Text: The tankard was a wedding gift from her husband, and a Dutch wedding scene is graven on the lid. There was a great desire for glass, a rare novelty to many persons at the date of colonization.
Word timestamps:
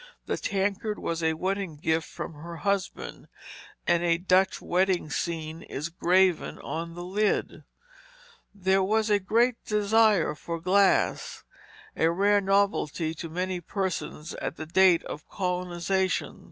The 0.25 0.35
tankard 0.37 0.97
was 0.97 1.21
a 1.21 1.35
wedding 1.35 1.75
gift 1.75 2.07
from 2.09 2.33
her 2.33 2.55
husband, 2.55 3.27
and 3.85 4.01
a 4.01 4.17
Dutch 4.17 4.59
wedding 4.59 5.11
scene 5.11 5.61
is 5.61 5.89
graven 5.89 6.57
on 6.57 6.95
the 6.95 7.03
lid. 7.03 7.63
There 8.51 8.81
was 8.81 9.11
a 9.11 9.19
great 9.19 9.63
desire 9.63 10.33
for 10.33 10.59
glass, 10.59 11.43
a 11.95 12.09
rare 12.09 12.41
novelty 12.41 13.13
to 13.13 13.29
many 13.29 13.59
persons 13.61 14.33
at 14.41 14.55
the 14.55 14.65
date 14.65 15.03
of 15.03 15.29
colonization. 15.29 16.39